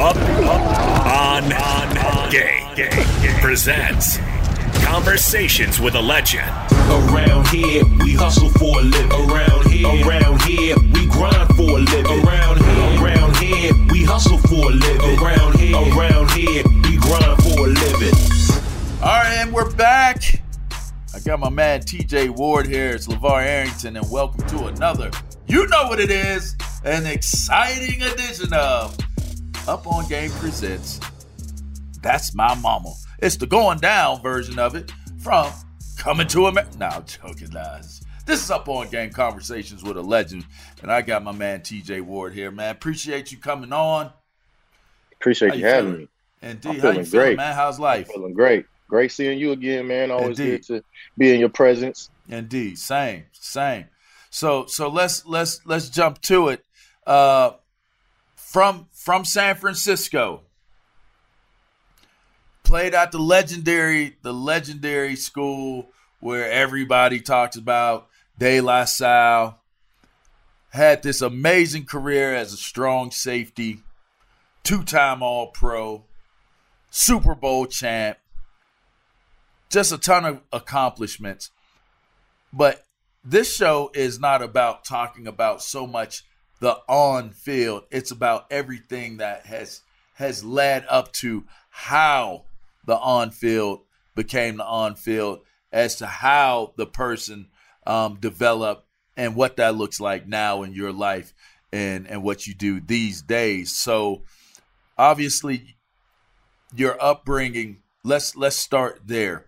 [0.00, 2.30] Up, up, on, on, on.
[2.30, 2.88] Game, game,
[3.20, 3.40] game.
[3.42, 4.16] Presents
[4.82, 6.48] Conversations with a Legend.
[6.88, 9.30] Around here, we hustle for a living.
[9.30, 12.26] Around here, around here, we grind for a living.
[12.26, 15.18] Around here, around here, we hustle for a living.
[15.18, 18.14] Around here, around here, we grind for a living.
[19.02, 20.42] All right, and we're back.
[21.14, 22.92] I got my man TJ Ward here.
[22.92, 25.10] It's LaVar Arrington, and welcome to another,
[25.46, 28.96] you know what it is, an exciting edition of
[29.70, 30.98] Up on Game Presents
[32.02, 32.92] That's My Mama.
[33.20, 34.90] It's the going down version of it
[35.22, 35.48] from
[35.96, 36.76] Coming to America.
[36.76, 38.02] No, I'm joking, guys.
[38.26, 40.44] This is Up on Game Conversations with a Legend,
[40.82, 42.72] and I got my man TJ Ward here, man.
[42.72, 44.10] Appreciate you coming on.
[45.12, 46.08] Appreciate you you having feeling?
[46.42, 46.50] me.
[46.50, 47.36] Indeed, I'm how you feeling feeling, great.
[47.36, 47.54] man?
[47.54, 48.08] How's life?
[48.08, 48.66] Feeling great.
[48.88, 50.10] Great seeing you again, man.
[50.10, 50.66] Always Indeed.
[50.66, 50.84] good to
[51.16, 52.10] be in your presence.
[52.28, 53.84] Indeed, same, same.
[54.30, 56.64] So so let's let's let's jump to it.
[57.06, 57.52] Uh,
[58.50, 60.42] from from San Francisco,
[62.64, 65.88] played at the legendary the legendary school
[66.18, 68.08] where everybody talks about
[68.40, 69.56] De La Salle.
[70.70, 73.82] Had this amazing career as a strong safety,
[74.64, 76.04] two time All Pro,
[76.90, 78.18] Super Bowl champ,
[79.68, 81.52] just a ton of accomplishments.
[82.52, 82.84] But
[83.24, 86.24] this show is not about talking about so much
[86.60, 87.84] the on field.
[87.90, 89.82] It's about everything that has
[90.14, 92.44] has led up to how
[92.86, 93.80] the on field
[94.14, 95.40] became the on field,
[95.72, 97.48] as to how the person
[97.86, 101.34] um, developed and what that looks like now in your life
[101.72, 103.74] and and what you do these days.
[103.74, 104.22] So
[105.00, 105.76] obviously
[106.74, 109.46] your upbringing let's let's start there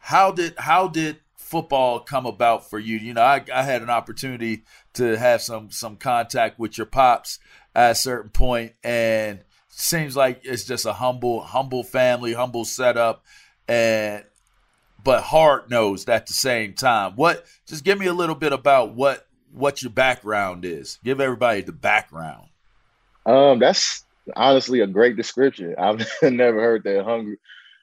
[0.00, 1.18] how did how did
[1.54, 5.70] football come about for you you know I, I had an opportunity to have some
[5.70, 7.38] some contact with your pops
[7.76, 13.24] at a certain point and seems like it's just a humble humble family humble setup
[13.68, 14.24] and
[15.04, 18.94] but hard nosed at the same time what just give me a little bit about
[18.94, 22.48] what what your background is give everybody the background
[23.26, 24.04] Um, that's
[24.36, 25.74] honestly a great description.
[25.78, 27.38] I've never heard that hungry,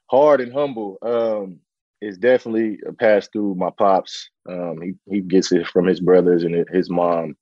[0.07, 0.97] hard and humble.
[1.01, 1.59] Um,
[2.01, 4.29] it's definitely a pass through my pops.
[4.49, 7.35] Um, he he gets it from his brothers and his mom,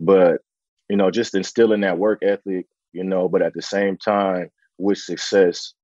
[0.00, 0.40] but
[0.88, 4.98] you know, just instilling that work ethic, you know, but at the same time with
[4.98, 5.74] success,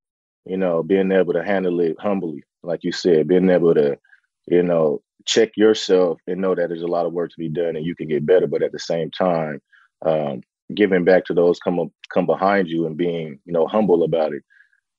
[0.47, 3.99] you know, being able to handle it humbly, like you said, being able to,
[4.47, 7.77] you know, check yourself and know that there's a lot of work to be done
[7.77, 9.61] and you can get better, but at the same time,
[10.07, 10.43] um,
[10.75, 14.33] giving back to those come up, come behind you and being you know humble about
[14.35, 14.43] it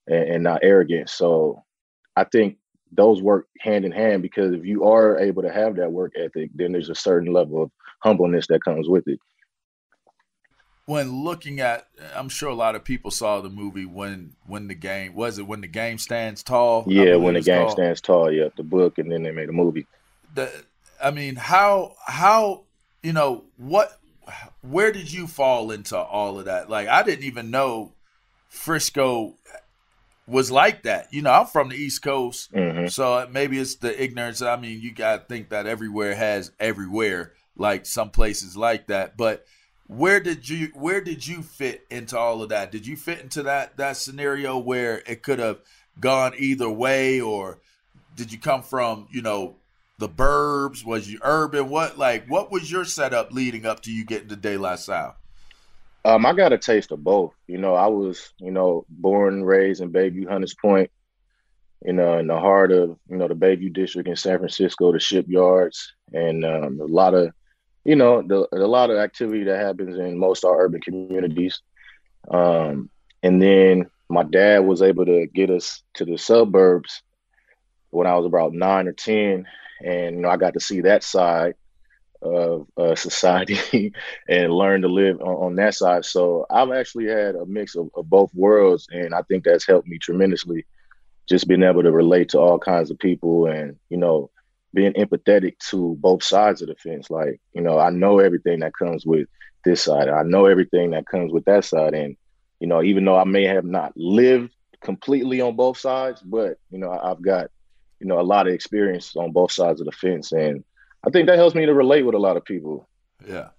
[0.08, 1.10] and, and not arrogant.
[1.10, 1.62] So
[2.18, 2.58] i think
[2.96, 6.50] those work hand in hand because if you are able to have that work ethic
[6.56, 9.20] then there's a certain level of humbleness that comes with it.
[10.88, 14.76] When looking at i'm sure a lot of people saw the movie when when the
[14.76, 16.84] game was it when the game stands tall?
[16.88, 17.72] Yeah when the game called.
[17.72, 19.88] stands tall yeah the book and then they made a movie.
[20.36, 20.52] The
[21.04, 22.64] i mean how how
[23.02, 24.00] you know what
[24.62, 26.70] where did you fall into all of that?
[26.70, 27.94] Like i didn't even know
[28.48, 29.36] frisco
[30.28, 32.92] was like that you know i'm from the east coast Mhm.
[32.92, 37.34] so maybe it's the ignorance i mean you got to think that everywhere has everywhere
[37.56, 39.46] like some places like that but
[39.88, 42.72] where did you where did you fit into all of that?
[42.72, 45.60] Did you fit into that that scenario where it could have
[46.00, 47.60] gone either way, or
[48.16, 49.58] did you come from you know
[50.00, 50.84] the burbs?
[50.84, 51.70] Was you urban?
[51.70, 55.16] What like what was your setup leading up to you getting to De La Salle?
[56.06, 57.34] Um, I got a taste of both.
[57.48, 60.92] You know, I was you know born and raised in Bayview Hunters Point.
[61.84, 65.00] You know, in the heart of you know the Bayview district in San Francisco, the
[65.00, 67.34] shipyards, and um, a lot of
[67.86, 71.62] you know, the, a lot of activity that happens in most our urban communities.
[72.30, 72.90] Um,
[73.22, 77.04] and then my dad was able to get us to the suburbs
[77.92, 79.46] when I was about nine or 10.
[79.86, 81.54] And, you know, I got to see that side
[82.26, 83.94] of uh, society
[84.30, 86.06] and learn to live on, on, that side.
[86.06, 88.88] So I've actually had a mix of, of both worlds.
[88.92, 90.66] And I think that's helped me tremendously
[91.28, 94.30] just being able to relate to all kinds of people and, you know,
[94.74, 97.10] being empathetic to both sides of the fence.
[97.10, 99.28] Like, you know, I know everything that comes with
[99.64, 100.10] this side.
[100.10, 101.94] I know everything that comes with that side.
[101.94, 102.18] And,
[102.60, 104.52] you know, even though I may have not lived
[104.82, 107.50] completely on both sides, but, you know, I've got,
[108.00, 110.32] you know, a lot of experience on both sides of the fence.
[110.32, 110.64] And
[111.06, 112.90] I think that helps me to relate with a lot of people.
[113.28, 113.50] Yeah.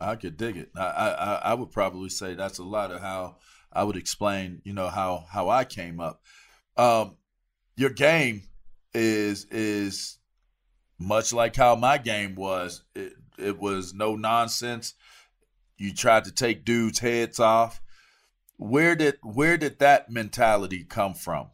[0.00, 0.70] I could dig it.
[0.76, 3.36] I, I, I would probably say that's a lot of how
[3.72, 6.22] I would explain, you know, how, how I came up.
[6.76, 7.16] Um,
[7.76, 8.42] your game
[8.92, 10.18] is, is
[10.98, 12.84] much like how my game was.
[12.94, 14.94] It, it was no nonsense.
[15.78, 17.80] You tried to take dudes' heads off.
[18.58, 21.50] Where did where did that mentality come from?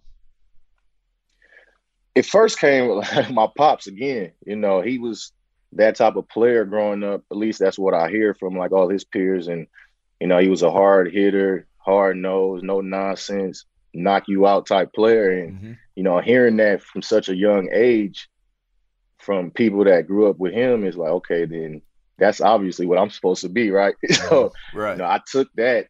[2.14, 4.32] It first came with my pops again.
[4.44, 5.32] You know, he was
[5.72, 7.22] that type of player growing up.
[7.30, 9.48] At least that's what I hear from like all his peers.
[9.48, 9.66] And
[10.20, 13.64] you know, he was a hard hitter, hard nose, no nonsense,
[13.94, 15.30] knock you out type player.
[15.30, 15.72] And mm-hmm.
[15.96, 18.28] you know, hearing that from such a young age,
[19.18, 21.80] from people that grew up with him is like, okay, then
[22.18, 23.94] that's obviously what I'm supposed to be, right?
[24.10, 24.92] so, right.
[24.92, 25.86] You know, I took that.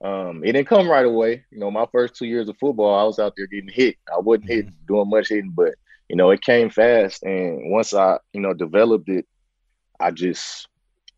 [0.00, 1.44] Um, it didn't come right away.
[1.50, 3.96] You know, my first two years of football, I was out there getting hit.
[4.12, 4.86] I wasn't mm-hmm.
[4.86, 5.74] doing much hitting, but
[6.08, 7.22] you know, it came fast.
[7.22, 9.26] And once I, you know, developed it,
[9.98, 10.68] I just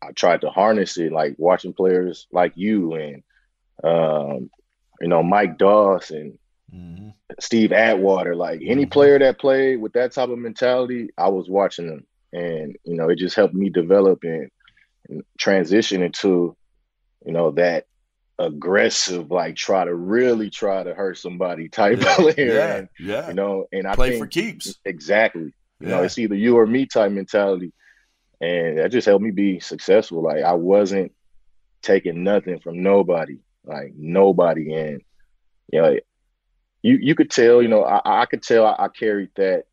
[0.01, 3.23] I tried to harness it, like watching players like you and
[3.83, 4.49] um,
[4.99, 6.37] you know, Mike Doss and
[6.73, 7.09] Mm-hmm.
[7.39, 8.91] Steve Atwater, like any mm-hmm.
[8.91, 13.09] player that played with that type of mentality, I was watching them, and you know,
[13.09, 14.49] it just helped me develop and,
[15.09, 16.55] and transition into,
[17.25, 17.87] you know, that
[18.41, 22.33] aggressive, like try to really try to hurt somebody type yeah, player.
[22.37, 23.27] Yeah, and, yeah.
[23.27, 24.75] You know, and I play think, for keeps.
[24.85, 25.53] Exactly.
[25.79, 25.89] You yeah.
[25.89, 27.71] know, it's either you or me type mentality,
[28.39, 30.21] and that just helped me be successful.
[30.21, 31.11] Like I wasn't
[31.81, 35.01] taking nothing from nobody, like nobody, and
[35.71, 35.97] you know,
[36.81, 39.65] you you could tell, you know, I, I could tell I, I, carried that,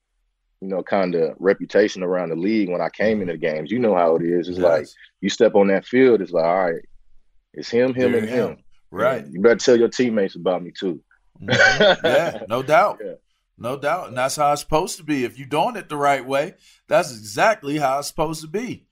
[0.60, 3.22] you know, kind of reputation around the league when I came mm-hmm.
[3.22, 3.70] into the games.
[3.70, 4.48] You know how it is.
[4.48, 4.64] It's yes.
[4.64, 4.86] like
[5.20, 6.82] you step on that field, it's like, all right,
[7.52, 8.48] it's him, him, and him.
[8.50, 8.56] him.
[8.90, 9.26] Right.
[9.26, 11.02] You better tell your teammates about me too.
[11.42, 12.06] Mm-hmm.
[12.06, 13.00] yeah, no doubt.
[13.04, 13.14] Yeah.
[13.58, 14.08] No doubt.
[14.08, 15.24] And that's how it's supposed to be.
[15.24, 16.54] If you're doing it the right way,
[16.86, 18.86] that's exactly how it's supposed to be.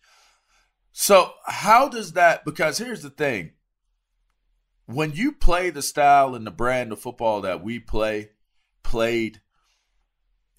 [0.93, 2.45] So, how does that?
[2.45, 3.53] Because here's the thing
[4.87, 8.31] when you play the style and the brand of football that we play,
[8.83, 9.41] played,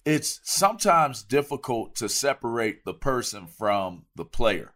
[0.04, 4.72] it's sometimes difficult to separate the person from the player.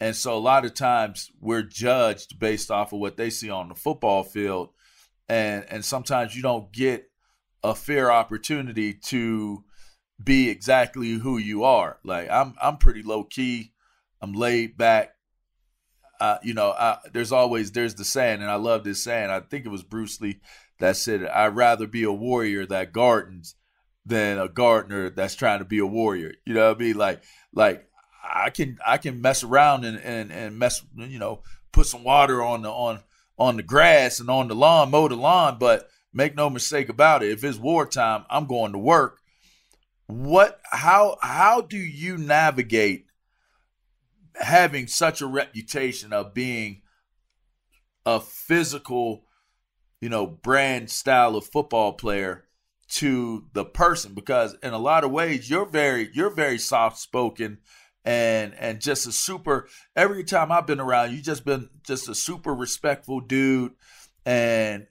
[0.00, 3.68] And so a lot of times we're judged based off of what they see on
[3.68, 4.70] the football field.
[5.28, 7.10] And and sometimes you don't get
[7.62, 9.64] a fair opportunity to
[10.22, 11.98] be exactly who you are.
[12.04, 13.72] Like I'm I'm pretty low key.
[14.20, 15.14] I'm laid back
[16.20, 19.30] uh, you know, I, there's always there's the saying, and I love this saying.
[19.30, 20.40] I think it was Bruce Lee
[20.80, 23.54] that said, "I'd rather be a warrior that gardens
[24.04, 26.96] than a gardener that's trying to be a warrior." You know what I mean?
[26.96, 27.22] Like,
[27.52, 27.86] like
[28.22, 32.42] I can I can mess around and and and mess, you know, put some water
[32.42, 33.00] on the on
[33.38, 37.22] on the grass and on the lawn, mow the lawn, but make no mistake about
[37.22, 37.30] it.
[37.30, 39.20] If it's wartime, I'm going to work.
[40.06, 40.60] What?
[40.70, 41.18] How?
[41.22, 43.06] How do you navigate
[44.34, 46.82] having such a reputation of being
[48.06, 49.24] a physical,
[50.00, 52.44] you know, brand style of football player
[52.88, 57.58] to the person because in a lot of ways you're very you're very soft spoken
[58.08, 62.14] and and just a super every time I've been around you just been just a
[62.14, 63.72] super respectful dude
[64.24, 64.86] and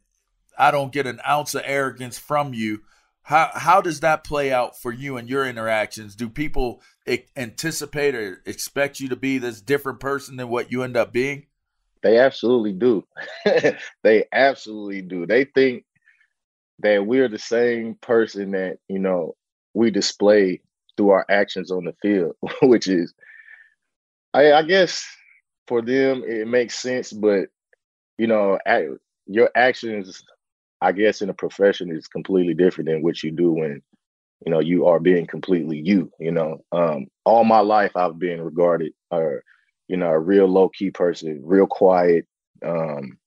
[0.57, 2.81] I don't get an ounce of arrogance from you
[3.27, 6.15] how how does that play out for you and your interactions?
[6.15, 6.81] Do people
[7.36, 11.47] anticipate or expect you to be this different person than what you end up being?
[12.03, 13.03] They absolutely do.
[14.03, 15.25] they absolutely do.
[15.25, 15.83] They think
[16.79, 19.36] that we're the same person that, you know,
[19.74, 20.62] we display
[20.98, 23.13] through our actions on the field, which is
[24.34, 25.06] I, I guess
[25.68, 27.13] for them, it makes sense.
[27.13, 27.50] But
[28.18, 28.60] you know,
[29.27, 30.24] your actions,
[30.82, 33.82] I guess, in a profession is completely different than what you do when
[34.46, 36.12] you know you are being completely you.
[36.20, 39.44] You know, um, all my life I've been regarded, or
[39.88, 42.25] you know, a real low key person, real quiet,
[42.66, 43.18] um,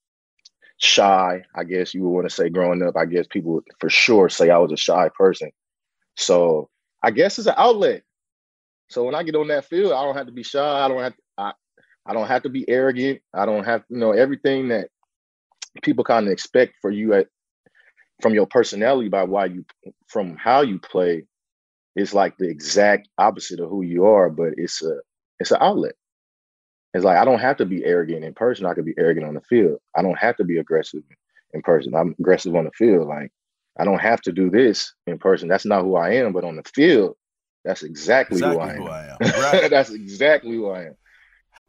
[0.77, 1.43] shy.
[1.55, 2.95] I guess you would want to say growing up.
[2.97, 5.51] I guess people for sure say I was a shy person.
[6.17, 6.69] So
[7.03, 8.03] I guess it's an outlet.
[8.89, 10.85] So when I get on that field, I don't have to be shy.
[10.85, 11.53] I don't have to, I,
[12.05, 13.21] I don't have to be arrogant.
[13.33, 14.89] I don't have you know everything that
[15.81, 17.27] people kind of expect for you at
[18.21, 19.65] from your personality by why you
[20.07, 21.25] from how you play
[21.95, 24.99] is like the exact opposite of who you are, but it's a
[25.39, 25.95] it's an outlet.
[26.93, 28.65] It's like I don't have to be arrogant in person.
[28.65, 29.79] I could be arrogant on the field.
[29.95, 31.03] I don't have to be aggressive
[31.53, 31.95] in person.
[31.95, 33.07] I'm aggressive on the field.
[33.07, 33.31] Like
[33.77, 35.47] I don't have to do this in person.
[35.47, 36.33] That's not who I am.
[36.33, 37.15] But on the field,
[37.63, 38.81] that's exactly, exactly who I am.
[38.81, 39.41] Who I am.
[39.41, 39.69] Right.
[39.69, 40.95] that's exactly who I am.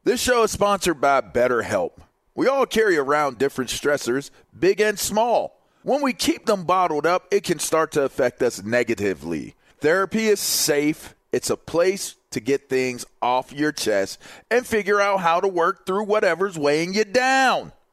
[0.04, 1.92] This show is sponsored by BetterHelp.
[2.34, 5.60] We all carry around different stressors, big and small.
[5.82, 9.54] When we keep them bottled up, it can start to affect us negatively.
[9.80, 11.14] Therapy is safe.
[11.30, 15.86] It's a place to get things off your chest and figure out how to work
[15.86, 17.72] through whatever's weighing you down.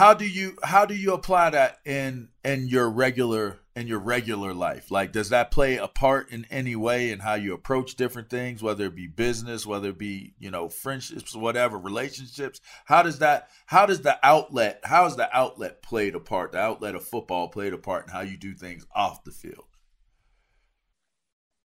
[0.00, 4.54] How do you how do you apply that in in your regular in your regular
[4.54, 4.90] life?
[4.90, 8.62] Like, does that play a part in any way in how you approach different things,
[8.62, 12.62] whether it be business, whether it be you know friendships, whatever, relationships?
[12.86, 13.50] How does that?
[13.66, 14.80] How does the outlet?
[14.84, 16.52] How is the outlet played a part?
[16.52, 19.66] The outlet of football played a part in how you do things off the field.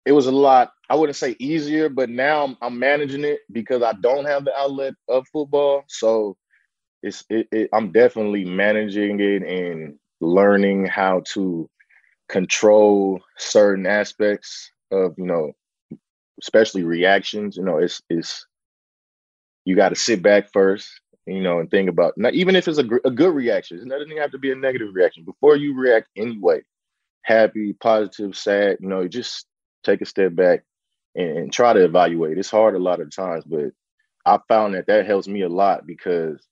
[0.05, 0.71] It was a lot.
[0.87, 4.55] I wouldn't say easier, but now I'm, I'm managing it because I don't have the
[4.55, 5.85] outlet of football.
[5.87, 6.37] So
[7.03, 11.69] it's it, it, I'm definitely managing it and learning how to
[12.29, 15.53] control certain aspects of you know
[16.41, 17.57] especially reactions.
[17.57, 18.45] You know it's it's
[19.65, 20.89] you got to sit back first
[21.27, 24.17] you know and think about not even if it's a, a good reaction it doesn't
[24.17, 25.23] have to be a negative reaction.
[25.25, 26.61] Before you react anyway
[27.23, 29.45] happy positive sad you know just
[29.83, 30.63] take a step back
[31.15, 32.37] and, and try to evaluate.
[32.37, 33.71] It's hard a lot of times but
[34.25, 36.45] i found that that helps me a lot because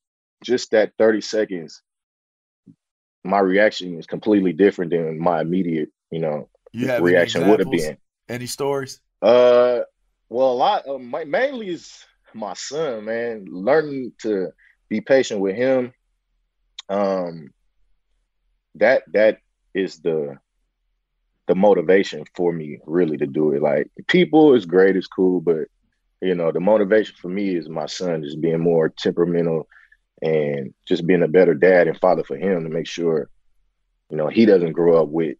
[0.43, 1.81] just that 30 seconds,
[3.23, 7.97] my reaction is completely different than my immediate, you know, you reaction would have been.
[8.29, 8.99] Any stories?
[9.21, 9.81] Uh,
[10.29, 10.87] well, a lot.
[10.87, 13.45] Uh, my, mainly is my son, man.
[13.49, 14.49] Learning to
[14.89, 15.93] be patient with him.
[16.89, 17.51] Um,
[18.75, 19.39] that that
[19.73, 20.37] is the
[21.47, 23.61] the motivation for me really to do it.
[23.61, 25.67] Like people is great, it's cool, but
[26.21, 29.67] you know, the motivation for me is my son just being more temperamental
[30.21, 33.29] and just being a better dad and father for him to make sure,
[34.09, 35.37] you know, he doesn't grow up with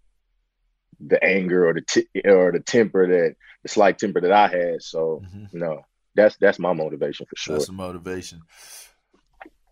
[1.00, 4.82] the anger or the t- or the temper that the slight temper that I had.
[4.82, 5.46] So, mm-hmm.
[5.52, 5.82] you know,
[6.16, 7.56] that's that's my motivation for sure.
[7.56, 8.42] That's the motivation.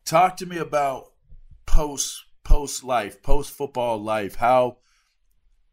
[0.05, 1.11] Talk to me about
[1.65, 4.35] post post life, post football life.
[4.35, 4.77] How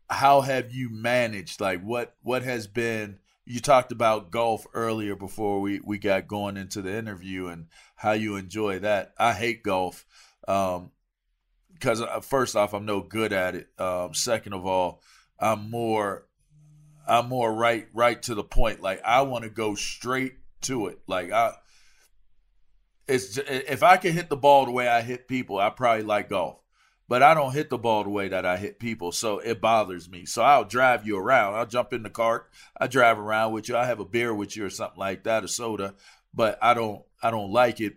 [0.09, 1.61] how have you managed?
[1.61, 3.19] Like what what has been
[3.53, 8.13] you talked about golf earlier before we, we got going into the interview and how
[8.13, 9.13] you enjoy that.
[9.19, 10.07] I hate golf
[10.41, 10.81] because
[12.01, 13.69] um, uh, first off, I'm no good at it.
[13.79, 15.03] Um, second of all,
[15.39, 16.27] I'm more
[17.07, 18.81] I'm more right right to the point.
[18.81, 21.01] Like I want to go straight to it.
[21.07, 21.53] Like I,
[23.07, 26.31] it's if I can hit the ball the way I hit people, I probably like
[26.31, 26.62] golf
[27.13, 30.09] but I don't hit the ball the way that I hit people, so it bothers
[30.09, 30.25] me.
[30.25, 31.57] So I'll drive you around.
[31.57, 32.49] I'll jump in the cart.
[32.81, 33.77] I drive around with you.
[33.77, 35.93] I have a beer with you or something like that, a soda,
[36.33, 37.97] but I don't I don't like it.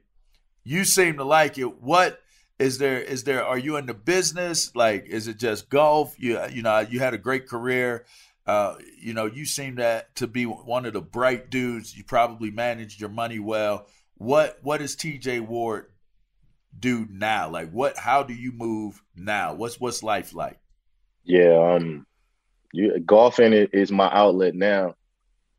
[0.66, 1.82] You seem to like it.
[1.82, 2.20] What
[2.60, 4.76] is there is there are you in the business?
[4.76, 6.14] Like is it just golf?
[6.20, 8.04] You you know, you had a great career.
[8.46, 11.98] Uh, you know, you seem that to be one of the bright dudes.
[11.98, 13.88] You probably managed your money well.
[14.16, 15.86] What what is TJ Ward
[16.80, 17.50] do now?
[17.50, 19.54] Like what how do you move now?
[19.54, 20.60] What's what's life like?
[21.24, 22.06] Yeah, um
[22.76, 24.96] you, golfing is my outlet now.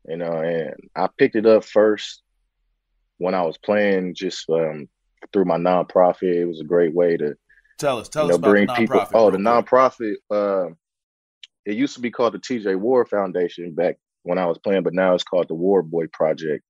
[0.07, 2.21] You know, and I picked it up first
[3.17, 4.87] when I was playing just um,
[5.33, 6.35] through my nonprofit.
[6.35, 7.35] It was a great way to
[7.77, 9.05] tell us, tell you know, us bring people.
[9.13, 10.15] Oh, the nonprofit.
[10.31, 10.73] Uh,
[11.65, 14.93] it used to be called the TJ Ward Foundation back when I was playing, but
[14.93, 16.63] now it's called the Ward Boy Project.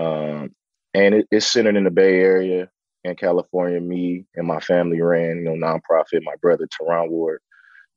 [0.00, 0.54] Um,
[0.94, 2.70] and it, it's centered in the Bay Area
[3.10, 3.80] in California.
[3.80, 6.22] Me and my family ran, you know, nonprofit.
[6.22, 7.40] My brother Terron Ward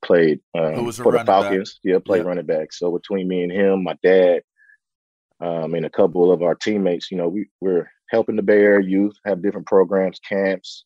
[0.04, 1.80] played um, for the Falcons.
[1.84, 1.92] Back.
[1.92, 2.28] Yeah, played yeah.
[2.28, 2.74] running back.
[2.74, 4.42] So between me and him, my dad,
[5.42, 8.88] um, and a couple of our teammates, you know, we, we're helping the Bay Area
[8.88, 10.86] youth have different programs, camps.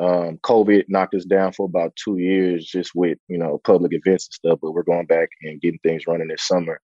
[0.00, 4.28] Um, COVID knocked us down for about two years just with, you know, public events
[4.28, 6.80] and stuff, but we're going back and getting things running this summer.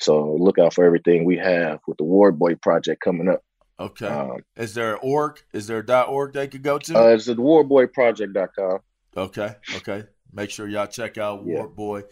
[0.00, 3.40] So look out for everything we have with the Ward Boy Project coming up.
[3.78, 4.06] Okay.
[4.06, 5.42] Um, is there an org?
[5.52, 6.98] Is there a .org they could go to?
[6.98, 8.78] Uh, it's the wardboyproject.com.
[9.16, 9.54] Okay.
[9.76, 10.04] Okay.
[10.32, 11.58] Make sure y'all check out yeah.
[11.58, 12.02] Ward Boy.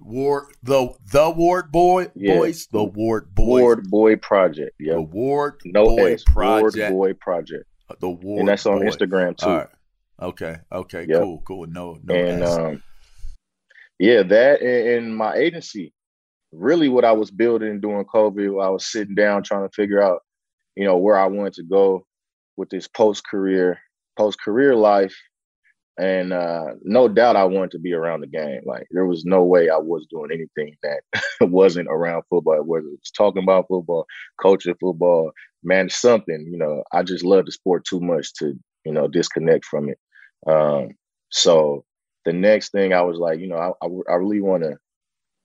[0.00, 2.36] Ward the the Ward Boy yeah.
[2.36, 7.16] boys the Ward Boy Ward Boy Project yeah the Ward no Boy S, Project Ward
[7.16, 8.86] Boy Project uh, the Ward and that's on Boy.
[8.86, 9.46] Instagram too.
[9.46, 9.68] All right.
[10.20, 10.56] Okay.
[10.72, 11.06] Okay.
[11.08, 11.20] Yep.
[11.20, 11.42] Cool.
[11.44, 11.66] Cool.
[11.66, 11.98] No.
[12.02, 12.14] No.
[12.14, 12.82] And um,
[13.98, 15.92] yeah, that and my agency.
[16.52, 20.22] Really, what I was building during COVID, I was sitting down trying to figure out
[20.76, 22.06] you know, where I wanted to go
[22.56, 23.80] with this post career,
[24.16, 25.14] post career life.
[25.96, 28.62] And uh, no doubt I wanted to be around the game.
[28.66, 31.02] Like there was no way I was doing anything that
[31.40, 34.06] wasn't around football, whether it's talking about football,
[34.42, 35.30] coaching football,
[35.62, 39.64] man, something, you know, I just love the sport too much to, you know, disconnect
[39.64, 39.98] from it.
[40.48, 40.90] Um,
[41.30, 41.84] so
[42.24, 44.76] the next thing I was like, you know, I, I, I really want to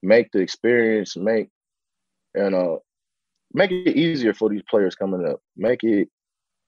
[0.02, 1.50] make the experience, make,
[2.36, 2.80] you know,
[3.54, 5.42] make it easier for these players coming up.
[5.58, 6.10] Make it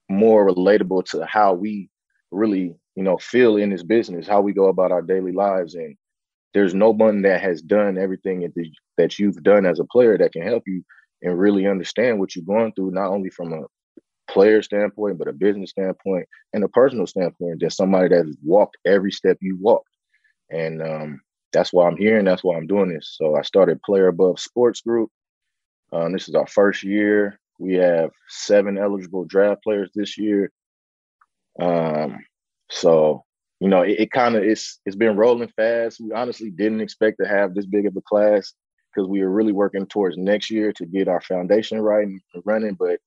[0.10, 1.90] more relatable to how we
[2.32, 5.76] really, you know, feel in this business, how we go about our daily lives.
[5.76, 5.96] And
[6.54, 8.52] there's no one that has done everything
[8.98, 10.84] that, you've done as a player that can help you
[11.22, 13.64] and really understand what you're going through, not only from a
[14.32, 17.60] player standpoint, but a business standpoint and a personal standpoint.
[17.60, 19.90] There's somebody that's walked every step you walked.
[20.50, 21.22] And um,
[21.54, 23.16] that's why I'm here and that's why I'm doing this.
[23.18, 25.10] So I started Player Above Sports Group
[25.92, 27.40] um, this is our first year.
[27.60, 30.52] We have seven eligible draft players this year.
[31.60, 32.20] Um,
[32.70, 33.24] so
[33.60, 36.00] you know, it, it kind of it's it's been rolling fast.
[36.02, 38.54] We honestly didn't expect to have this big of a class
[38.94, 42.78] because we were really working towards next year to get our foundation right and running,
[42.78, 43.00] but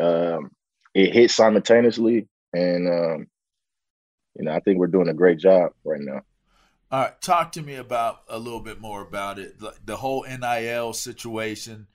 [0.00, 0.50] um,
[0.94, 3.26] it hit simultaneously, and um,
[4.36, 6.22] you know, I think we're doing a great job right now.
[6.90, 9.58] All right, talk to me about a little bit more about it.
[9.58, 11.88] The, the whole NIL situation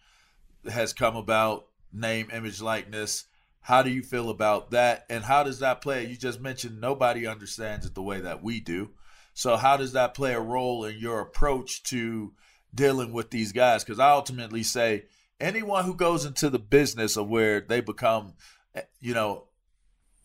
[0.70, 3.26] has come about, name, image, likeness.
[3.62, 5.06] How do you feel about that?
[5.10, 6.06] And how does that play?
[6.06, 8.92] You just mentioned nobody understands it the way that we do.
[9.34, 12.34] So, how does that play a role in your approach to
[12.74, 13.84] dealing with these guys?
[13.84, 15.06] Because I ultimately say
[15.40, 18.34] anyone who goes into the business of where they become,
[18.74, 19.48] eh, you know,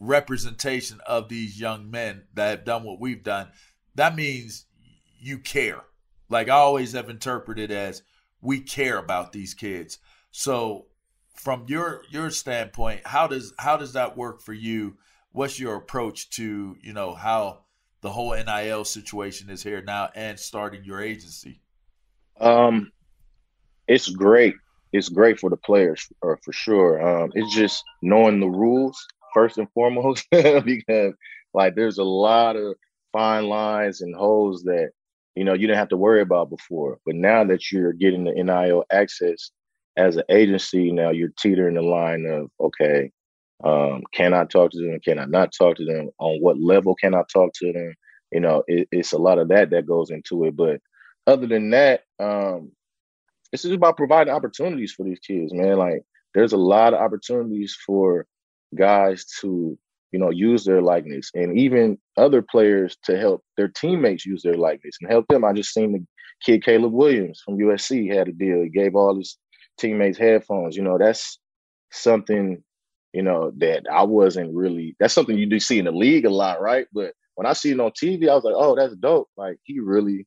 [0.00, 3.48] representation of these young men that have done what we've done,
[3.94, 4.66] that means
[5.20, 5.82] you care.
[6.28, 8.02] Like I always have interpreted as
[8.40, 9.98] we care about these kids.
[10.32, 10.86] So
[11.34, 14.96] from your your standpoint, how does how does that work for you?
[15.30, 17.60] What's your approach to, you know, how
[18.00, 21.60] the whole NIL situation is here now and starting your agency?
[22.40, 22.90] Um,
[23.86, 24.54] it's great.
[24.92, 27.00] It's great for the players, or for sure.
[27.00, 31.14] Um, it's just knowing the rules first and foremost, because
[31.54, 32.74] like there's a lot of
[33.12, 34.90] fine lines and holes that
[35.34, 36.98] you know you didn't have to worry about before.
[37.04, 39.50] But now that you're getting the NIL access
[39.96, 43.10] as an agency, now you're teetering the line of okay,
[43.64, 44.98] um, can I talk to them?
[45.00, 46.10] Can I not talk to them?
[46.18, 47.94] On what level can I talk to them?
[48.30, 50.56] You know, it, it's a lot of that that goes into it.
[50.56, 50.80] But
[51.26, 52.72] other than that, um,
[53.52, 55.76] it's just about providing opportunities for these kids, man.
[55.76, 56.02] Like
[56.34, 58.26] there's a lot of opportunities for
[58.74, 59.78] guys to
[60.12, 64.56] you know, use their likeness and even other players to help their teammates use their
[64.56, 65.44] likeness and help them.
[65.44, 66.06] I just seen the
[66.44, 68.62] kid Caleb Williams from USC had a deal.
[68.62, 69.38] He gave all his
[69.78, 70.76] teammates headphones.
[70.76, 71.38] You know, that's
[71.90, 72.62] something,
[73.12, 76.30] you know, that I wasn't really that's something you do see in the league a
[76.30, 76.86] lot, right?
[76.92, 79.28] But when I see it on TV, I was like, oh, that's dope.
[79.36, 80.26] Like he really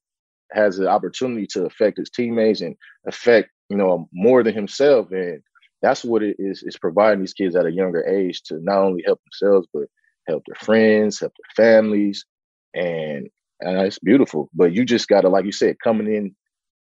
[0.52, 2.76] has the opportunity to affect his teammates and
[3.08, 5.12] affect, you know, more than himself.
[5.12, 5.42] And
[5.82, 9.04] that's what it is is providing these kids at a younger age to not only
[9.06, 9.84] help themselves but
[10.28, 12.26] help their friends help their families
[12.74, 13.30] and
[13.62, 16.36] and it's beautiful but you just got to like you said coming in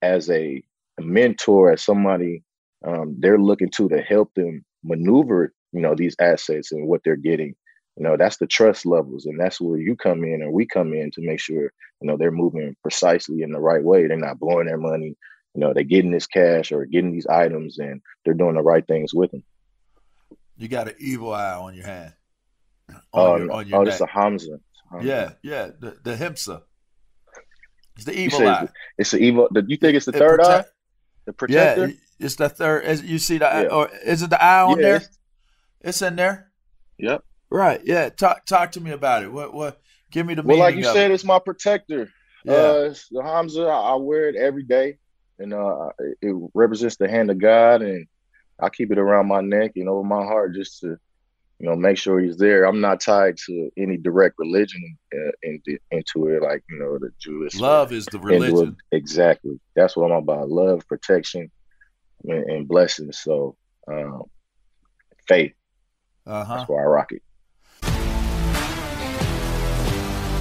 [0.02, 0.62] as a,
[0.98, 2.42] a mentor as somebody
[2.87, 7.16] um, they're looking to to help them maneuver you know these assets and what they're
[7.16, 7.54] getting
[7.96, 10.92] you know that's the trust levels and that's where you come in and we come
[10.92, 11.62] in to make sure
[12.00, 15.16] you know they're moving precisely in the right way they're not blowing their money
[15.56, 18.87] you know, they're getting this cash or getting these items and they're doing the right
[18.87, 19.42] things with them.
[20.59, 22.12] You got an evil eye on your hand.
[22.90, 24.61] On oh, your, on your oh, it's a Hamsa.
[24.92, 25.02] Hamsa.
[25.02, 26.62] Yeah, yeah, the, the Himsa.
[27.96, 28.68] It's the evil eye.
[28.98, 29.48] It's the evil.
[29.52, 30.72] Do you think it's the it third protect, eye?
[31.27, 31.89] The protector.
[31.89, 32.85] Yeah, it's the third.
[32.85, 33.75] Is, You see the, yeah.
[33.75, 34.97] or is it the eye on yeah, there?
[34.97, 35.19] It's,
[35.81, 36.51] it's, in there.
[36.99, 37.25] Yep.
[37.51, 37.81] Right.
[37.85, 38.09] Yeah.
[38.09, 39.33] Talk talk to me about it.
[39.33, 39.81] What what?
[40.11, 40.43] Give me the.
[40.43, 41.15] Well, like you said, it.
[41.15, 42.11] it's my protector.
[42.45, 42.53] Yeah.
[42.53, 43.69] Uh, the Hamsa.
[43.69, 44.99] I, I wear it every day
[45.39, 48.07] and uh, it represents the hand of God, and
[48.61, 50.99] I keep it around my neck and over my heart just to,
[51.59, 52.64] you know, make sure He's there.
[52.64, 57.11] I'm not tied to any direct religion uh, into, into it, like you know, the
[57.19, 58.77] Jewish love is the religion.
[58.92, 61.51] Exactly, that's what I'm about: love, protection,
[62.25, 63.19] and, and blessings.
[63.19, 63.57] So,
[63.88, 64.25] um,
[65.27, 65.53] faith.
[66.27, 66.57] Uh-huh.
[66.57, 67.23] That's why I rock it.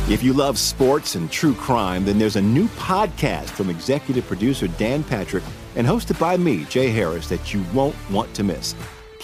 [0.07, 4.67] If you love sports and true crime, then there's a new podcast from executive producer
[4.67, 5.43] Dan Patrick
[5.75, 8.75] and hosted by me, Jay Harris, that you won't want to miss.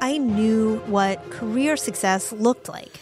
[0.00, 3.00] I knew what career success looked like.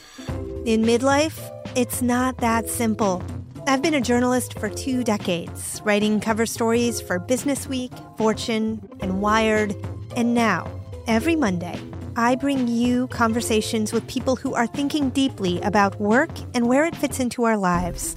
[0.64, 1.38] In midlife,
[1.74, 3.22] it's not that simple.
[3.66, 9.20] I've been a journalist for two decades, writing cover stories for Business Week, Fortune, and
[9.20, 9.74] Wired.
[10.16, 10.70] And now,
[11.06, 11.80] every Monday,
[12.16, 16.94] I bring you conversations with people who are thinking deeply about work and where it
[16.94, 18.16] fits into our lives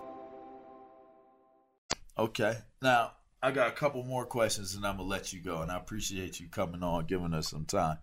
[2.21, 2.55] Okay.
[2.83, 5.63] Now, I got a couple more questions and I'm gonna let you go.
[5.63, 7.97] And I appreciate you coming on, giving us some time.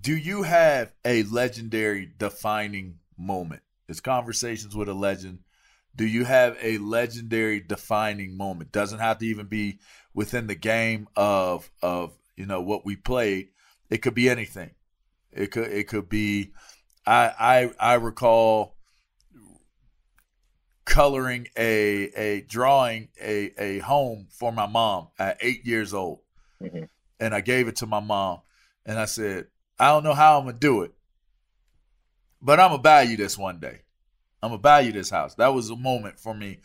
[0.00, 3.60] Do you have a legendary defining moment?
[3.88, 5.40] It's conversations with a legend.
[5.94, 8.72] Do you have a legendary defining moment?
[8.72, 9.78] Doesn't have to even be
[10.14, 13.48] within the game of of you know what we played.
[13.90, 14.70] It could be anything.
[15.30, 16.52] It could it could be
[17.06, 18.76] I I I recall
[20.84, 26.20] coloring a a drawing a a home for my mom at eight years old,
[26.62, 26.84] mm-hmm.
[27.20, 28.40] and I gave it to my mom,
[28.84, 29.46] and I said,
[29.78, 30.92] I don't know how I'm gonna do it,
[32.40, 33.82] but I'm gonna buy you this one day.
[34.42, 35.34] I'm gonna buy you this house.
[35.36, 36.60] That was a moment for me,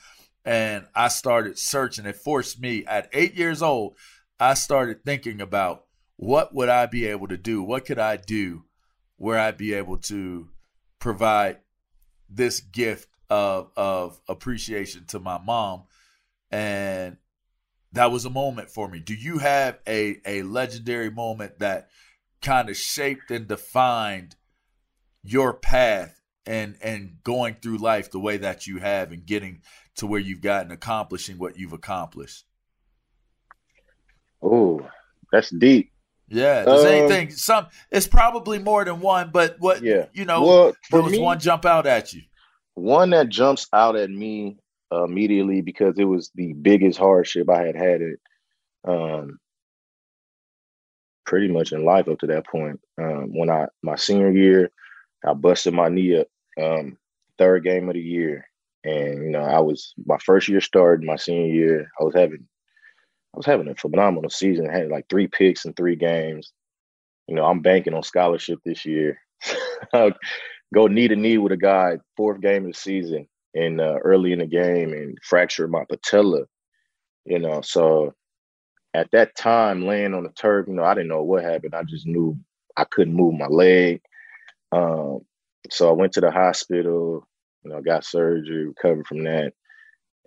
[0.46, 2.06] and I started searching.
[2.06, 3.96] It forced me at eight years old.
[4.40, 7.62] I started thinking about what would I be able to do?
[7.62, 8.64] What could I do
[9.18, 10.50] where I'd be able to
[11.00, 11.58] provide
[12.30, 15.84] this gift of of appreciation to my mom
[16.52, 17.18] and
[17.92, 21.90] that was a moment for me do you have a a legendary moment that
[22.42, 24.36] kind of shaped and defined
[25.24, 29.62] your path and and going through life the way that you have and getting
[29.96, 32.46] to where you've gotten accomplishing what you've accomplished
[34.42, 34.80] oh
[35.32, 35.92] that's deep
[36.30, 37.32] yeah, there's um, anything.
[37.32, 39.82] Some it's probably more than one, but what?
[39.82, 42.22] Yeah, you know, well, there was me, one jump out at you.
[42.78, 44.58] One that jumps out at me
[44.92, 48.20] immediately because it was the biggest hardship I had had it,
[48.88, 49.40] um,
[51.26, 52.80] pretty much in life up to that point.
[53.02, 54.70] Um, when I my senior year,
[55.26, 56.28] I busted my knee up,
[56.62, 57.00] um,
[57.40, 58.48] third game of the year,
[58.84, 61.90] and you know I was my first year starting my senior year.
[62.00, 62.48] I was having
[63.34, 64.70] I was having a phenomenal season.
[64.70, 66.54] I had like three picks in three games.
[67.28, 69.20] You know, I'm banking on scholarship this year.
[70.74, 74.34] go knee to knee with a guy fourth game of the season and uh, early
[74.34, 76.44] in the game and fractured my patella.
[77.26, 78.14] You know, so
[78.94, 81.76] at that time, laying on the turf, you know, I didn't know what happened.
[81.76, 82.38] I just knew
[82.78, 84.02] I couldn't move my leg.
[84.72, 85.22] Um,
[85.70, 87.28] so I went to the hospital.
[87.64, 89.54] You know, got surgery, recovered from that,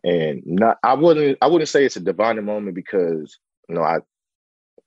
[0.05, 0.77] and not.
[0.83, 1.39] I wouldn't.
[1.41, 4.01] I wouldn't say it's a divine moment because you know I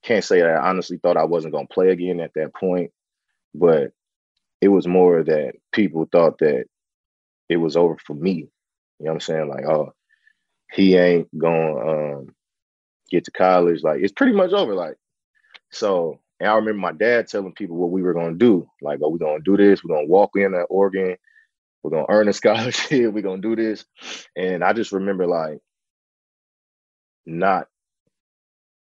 [0.04, 2.92] can't say I honestly thought I wasn't going to play again at that point,
[3.56, 3.92] but
[4.64, 6.64] it was more that people thought that
[7.50, 8.32] it was over for me.
[9.00, 9.50] You know what I'm saying?
[9.50, 9.94] Like, oh,
[10.72, 11.28] he ain't
[11.76, 11.90] to
[12.22, 12.36] um,
[13.12, 13.84] get to college.
[13.84, 14.74] Like, it's pretty much over.
[14.74, 14.96] Like,
[15.72, 18.66] so, and I remember my dad telling people what we were to do.
[18.82, 19.84] Like, oh, going to do this.
[19.84, 21.18] We're to walk in at Oregon.
[21.84, 23.14] We're to earn a scholarship.
[23.14, 23.86] we're to do this.
[24.38, 25.60] And I just remember, like,
[27.26, 27.68] not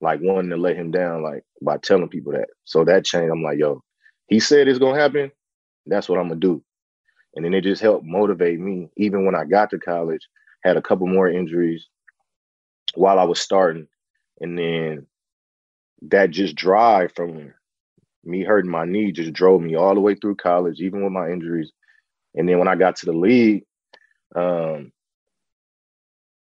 [0.01, 2.49] like wanting to let him down, like, by telling people that.
[2.65, 3.32] So that changed.
[3.32, 3.82] I'm like, yo,
[4.28, 5.32] he said it's to happen
[5.85, 6.63] that's what I'm gonna do.
[7.35, 8.89] And then it just helped motivate me.
[8.97, 10.27] Even when I got to college,
[10.63, 11.87] had a couple more injuries
[12.95, 13.87] while I was starting.
[14.41, 15.07] And then
[16.03, 17.53] that just drive from
[18.23, 21.29] me hurting my knee just drove me all the way through college, even with my
[21.29, 21.71] injuries.
[22.35, 23.63] And then when I got to the league,
[24.35, 24.91] um,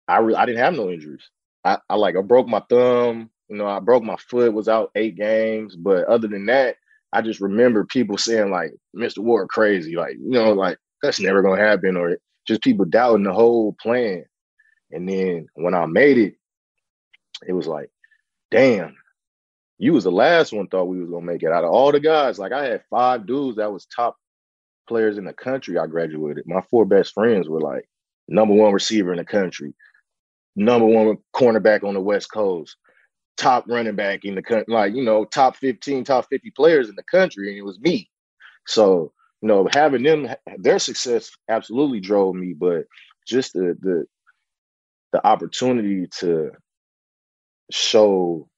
[0.08, 1.28] I re- I didn't have no injuries.
[1.64, 4.90] I, I like I broke my thumb, you know, I broke my foot, was out
[4.94, 6.76] eight games, but other than that,
[7.12, 9.18] I just remember people saying like Mr.
[9.18, 13.32] Ward crazy, like you know, like that's never gonna happen, or just people doubting the
[13.32, 14.24] whole plan.
[14.92, 16.34] And then when I made it,
[17.46, 17.90] it was like,
[18.50, 18.96] damn,
[19.78, 21.52] you was the last one thought we was gonna make it.
[21.52, 24.16] Out of all the guys, like I had five dudes that was top
[24.88, 25.78] players in the country.
[25.78, 26.44] I graduated.
[26.46, 27.88] My four best friends were like
[28.28, 29.74] number one receiver in the country,
[30.54, 32.76] number one cornerback on the West Coast,
[33.40, 36.94] top running back in the country, like, you know, top 15, top 50 players in
[36.94, 38.08] the country, and it was me.
[38.66, 42.84] So, you know, having them their success absolutely drove me, but
[43.26, 44.04] just the the
[45.12, 46.52] the opportunity to
[47.70, 48.48] show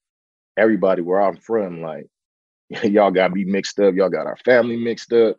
[0.56, 2.08] everybody where I'm from, like
[2.82, 5.36] y'all got me mixed up, y'all got our family mixed up,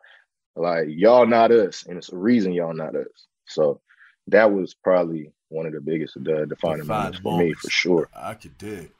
[0.56, 3.27] like y'all not us, and it's a reason y'all not us.
[3.45, 3.82] So
[4.27, 8.10] that was probably one of the biggest uh, defining moments for me, for sure.
[8.15, 8.91] I could dig.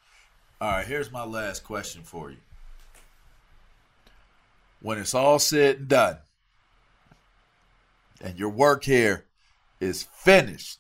[0.64, 2.38] All right, here's my last question for you.
[4.80, 6.20] When it's all said and done,
[8.22, 9.26] and your work here
[9.82, 10.80] is finished,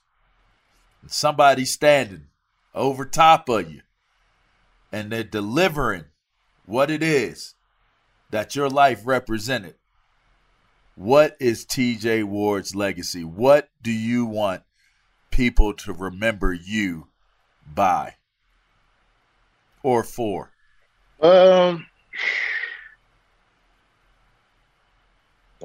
[1.01, 2.27] and somebody's standing
[2.73, 3.81] over top of you,
[4.89, 6.05] and they're delivering
[6.65, 7.55] what it is
[8.31, 9.75] that your life represented,
[10.95, 13.25] what is TJ Ward's legacy?
[13.25, 14.63] What do you want
[15.29, 17.09] people to remember you
[17.67, 18.15] by?
[19.83, 20.51] Or four?
[21.21, 21.85] Um.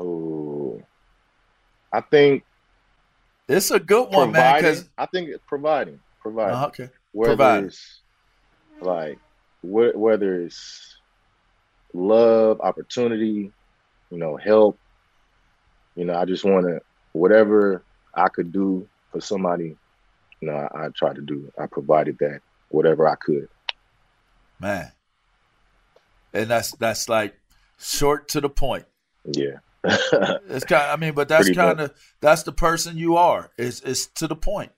[0.01, 0.81] Oh,
[1.93, 2.45] I think
[3.49, 4.57] it's a good one, man.
[4.57, 5.99] Because I think it's providing.
[6.21, 6.53] provider.
[6.53, 6.89] Uh, okay.
[7.13, 7.67] Whether Provider.
[7.67, 8.01] it's
[8.81, 9.19] like
[9.63, 10.97] wh- whether it's
[11.95, 13.51] love, opportunity,
[14.11, 14.79] you know, help.
[15.97, 16.81] You know, I just want to
[17.13, 19.77] whatever I could do for somebody.
[20.41, 21.51] You know, I, I try to do.
[21.59, 23.49] I provided that whatever I could.
[24.61, 24.91] Man.
[26.33, 27.35] And that's that's like
[27.79, 28.85] short to the point.
[29.25, 29.59] Yeah.
[30.51, 33.51] It's kind I mean, but that's kind of that's the person you are.
[33.57, 34.73] It's it's to the point.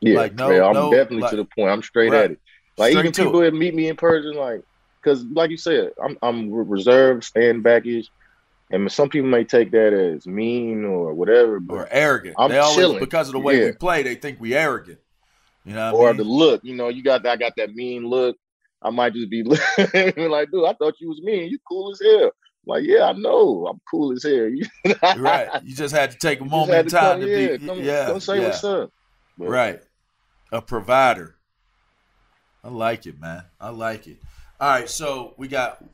[0.00, 1.70] Yeah, Like, no- man, I'm no, definitely like- to the point.
[1.70, 2.24] I'm straight Right.
[2.24, 2.38] at it.
[2.76, 3.44] Like Straight even people it.
[3.50, 4.62] that meet me in person, like,
[5.00, 8.06] because like you said, I'm I'm reserved, stand backish,
[8.70, 12.34] and some people may take that as mean or whatever, but Or arrogant.
[12.38, 12.98] I'm they always chilling.
[13.00, 13.66] because of the way Yeah.
[13.66, 14.98] we play, they think we arrogant.
[15.64, 16.16] You know or I mean?
[16.18, 16.64] the look.
[16.64, 18.36] You know, you got I got that mean look.
[18.84, 19.58] I might just be like,
[20.50, 21.50] dude, I thought you was mean.
[21.50, 22.30] You cool as hell.
[22.66, 24.32] like, yeah, I know, I'm cool as hell.
[24.54, 24.66] You
[25.22, 25.48] right.
[25.64, 28.06] You just had to take a moment in time come, to yeah, be come, yeah.
[28.06, 28.46] come say yeah.
[28.48, 28.92] what's up.
[29.38, 29.80] But- Right.
[30.52, 31.34] A provider.
[32.62, 33.44] I like it, man.
[33.60, 34.18] I like it.
[34.60, 35.84] All right, so we got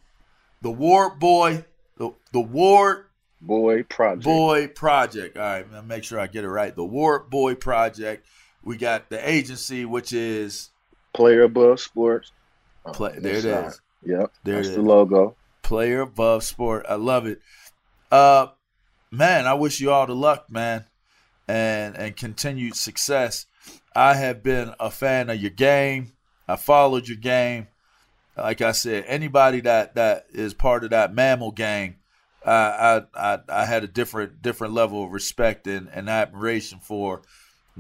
[0.63, 1.65] the Ward Boy,
[1.97, 3.07] the the Ward
[3.41, 4.25] Boy Project.
[4.25, 5.37] Boy Project.
[5.39, 6.75] All right, man, make sure I get it right.
[6.77, 8.27] The Ward Boy Project.
[8.63, 10.71] We got the agency, which is
[11.15, 12.31] Player above sports.
[12.85, 13.81] Oh, Play, there it is.
[14.05, 14.33] Yep.
[14.45, 14.87] There that's it the is.
[14.87, 15.37] logo.
[15.63, 16.87] Player above sport.
[16.89, 17.41] I love it.
[18.11, 18.49] Uh
[19.11, 20.85] man, I wish you all the luck, man.
[21.47, 23.47] And and continued success.
[23.95, 26.13] I have been a fan of your game.
[26.49, 27.69] I followed your game.
[28.37, 31.97] Like I said, anybody that that is part of that mammal gang,
[32.47, 37.23] I I I, I had a different different level of respect and, and admiration for.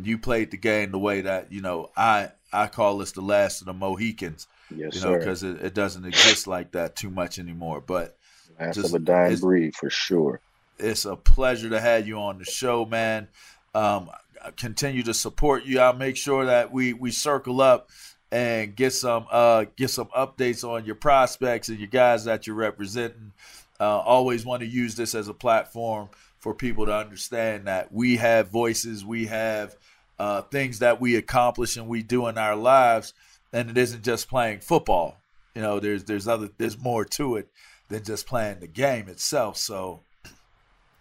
[0.01, 3.61] You played the game the way that you know I I call this the last
[3.61, 4.47] of the Mohicans.
[4.75, 5.19] Yes, you know sir.
[5.19, 7.81] because it, it doesn't exist like that too much anymore.
[7.81, 8.17] But
[8.59, 10.41] Last just- of a dying breed for sure.
[10.79, 13.29] it's a pleasure to have you on the show, man.
[13.75, 14.11] Um,
[14.57, 15.81] continue to support you.
[15.81, 17.91] I'll make sure that we we circle up
[18.33, 22.57] and get some uh get some updates on your prospects and your guys that you're
[22.57, 23.33] representing.
[23.79, 28.17] Uh, always want to use this as a platform for people to understand that we
[28.17, 29.75] have voices, we have
[30.19, 33.15] uh, things that we accomplish and we do in our lives,
[33.53, 35.17] and it isn't just playing football.
[35.55, 37.49] You know, there's there's other there's more to it
[37.89, 39.57] than just playing the game itself.
[39.57, 40.01] So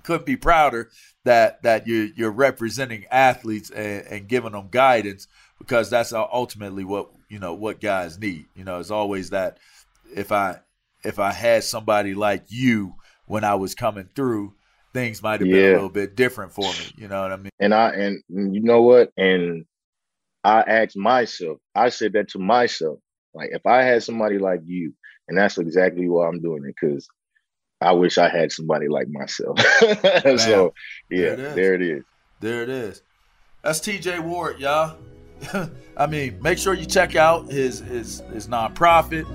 [0.04, 0.90] couldn't be prouder
[1.24, 5.28] that that you're you're representing athletes and, and giving them guidance
[5.60, 8.46] because that's ultimately what you know what guys need.
[8.56, 9.60] You know, it's always that
[10.16, 10.60] if I
[11.04, 14.54] if I had somebody like you when I was coming through,
[14.94, 16.94] things might have been a little bit different for me.
[16.98, 17.52] You know what I mean?
[17.60, 19.12] And I and you know what?
[19.18, 19.66] And
[20.44, 23.00] I asked myself, I said that to myself.
[23.34, 24.94] Like if I had somebody like you,
[25.28, 27.08] and that's exactly why I'm doing it, because
[27.82, 29.60] I wish I had somebody like myself.
[30.40, 30.74] so
[31.10, 31.56] yeah, There it is.
[31.56, 32.04] there it is.
[32.42, 33.02] There it is.
[33.64, 34.98] That's TJ Ward, y'all.
[35.98, 39.26] I mean, make sure you check out his his his nonprofit.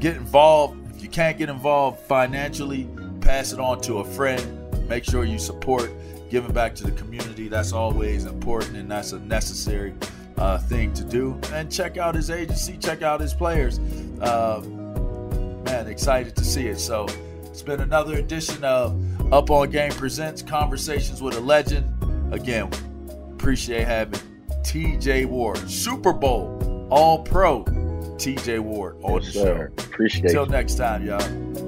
[0.00, 0.78] Get involved.
[0.94, 2.88] If you can't get involved financially,
[3.20, 4.88] pass it on to a friend.
[4.88, 5.90] Make sure you support
[6.30, 7.48] giving back to the community.
[7.48, 9.94] That's always important, and that's a necessary
[10.38, 11.38] uh, thing to do.
[11.52, 12.76] And check out his agency.
[12.78, 13.78] Check out his players.
[14.20, 14.62] Uh,
[15.64, 16.78] man, excited to see it.
[16.78, 17.06] So
[17.46, 18.96] it's been another edition of
[19.32, 21.86] Up on Game Presents Conversations with a Legend.
[22.32, 22.70] Again,
[23.32, 24.20] appreciate having
[24.62, 29.72] TJ Ward, Super Bowl All Pro TJ Ward on Yes, the sir.
[29.78, 29.84] show.
[29.84, 31.67] Appreciate Until next time, y'all.